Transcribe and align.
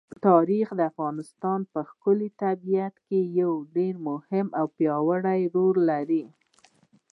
تاریخ 0.27 0.67
د 0.75 0.79
افغانستان 0.91 1.59
په 1.71 1.79
ښکلي 1.89 2.29
طبیعت 2.41 2.95
کې 3.07 3.19
یو 3.41 3.53
ډېر 3.75 3.93
مهم 4.09 4.47
او 4.59 4.65
پیاوړی 4.75 5.41
رول 5.55 5.77
لري. 5.91 6.23